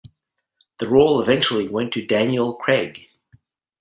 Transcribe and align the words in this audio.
The 0.79 0.87
role 0.89 1.21
eventually 1.21 1.69
went 1.69 1.93
to 1.93 2.03
Daniel 2.03 2.55
Craig. 2.55 3.07